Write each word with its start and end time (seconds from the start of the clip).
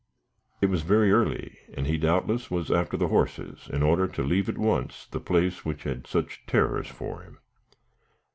It 0.61 0.69
was 0.71 0.81
very 0.81 1.11
early, 1.11 1.59
and 1.75 1.85
he 1.85 1.95
doubtless 1.99 2.49
was 2.49 2.71
after 2.71 2.97
the 2.97 3.09
horses, 3.09 3.69
in 3.71 3.83
order 3.83 4.07
to 4.07 4.23
leave 4.23 4.49
at 4.49 4.57
once 4.57 5.05
the 5.05 5.19
place 5.19 5.63
which 5.63 5.83
had 5.83 6.07
such 6.07 6.41
terrors 6.47 6.87
for 6.87 7.21
him. 7.21 7.37